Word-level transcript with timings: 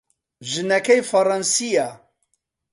ژنەکەی 0.49 1.01
فەڕەنسییە. 1.09 1.87